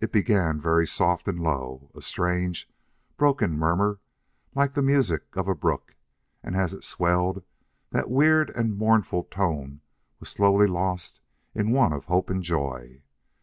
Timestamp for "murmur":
3.58-4.00